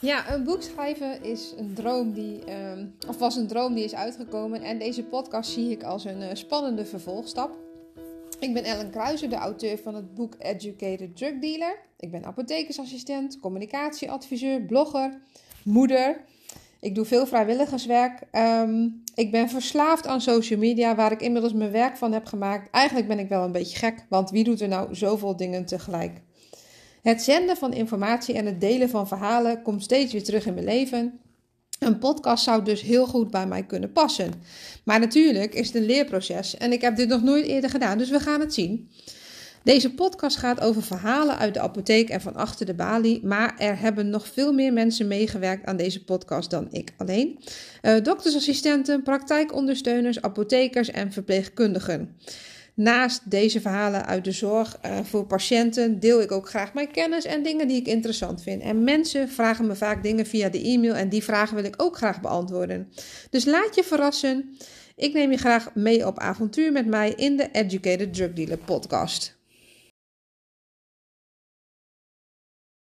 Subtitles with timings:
[0.00, 3.94] Ja, een boek schrijven is een droom die, ehm, of was een droom die is
[3.94, 4.62] uitgekomen.
[4.62, 7.58] En deze podcast zie ik als een uh, spannende vervolgstap.
[8.38, 11.78] Ik ben Ellen Kruijzer, de auteur van het boek Educated Drug Dealer.
[11.98, 15.20] Ik ben apothekersassistent, communicatieadviseur, blogger,
[15.64, 16.24] moeder.
[16.80, 18.22] Ik doe veel vrijwilligerswerk.
[18.30, 22.70] Ehm, ik ben verslaafd aan social media, waar ik inmiddels mijn werk van heb gemaakt.
[22.70, 26.20] Eigenlijk ben ik wel een beetje gek, want wie doet er nou zoveel dingen tegelijk?
[27.02, 30.66] Het zenden van informatie en het delen van verhalen komt steeds weer terug in mijn
[30.66, 31.20] leven.
[31.78, 34.32] Een podcast zou dus heel goed bij mij kunnen passen.
[34.84, 38.10] Maar natuurlijk is het een leerproces en ik heb dit nog nooit eerder gedaan, dus
[38.10, 38.90] we gaan het zien.
[39.62, 43.80] Deze podcast gaat over verhalen uit de apotheek en van achter de balie, maar er
[43.80, 47.38] hebben nog veel meer mensen meegewerkt aan deze podcast dan ik alleen.
[47.82, 52.16] Uh, doktersassistenten, praktijkondersteuners, apothekers en verpleegkundigen.
[52.80, 57.24] Naast deze verhalen uit de zorg uh, voor patiënten deel ik ook graag mijn kennis
[57.24, 58.62] en dingen die ik interessant vind.
[58.62, 61.96] En mensen vragen me vaak dingen via de e-mail en die vragen wil ik ook
[61.96, 62.92] graag beantwoorden.
[63.30, 64.56] Dus laat je verrassen.
[64.96, 69.39] Ik neem je graag mee op avontuur met mij in de Educated Drug Dealer podcast.